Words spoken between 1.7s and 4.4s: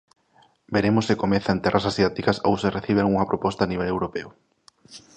asiáticas ou se recibe algunha proposta a nivel europeo.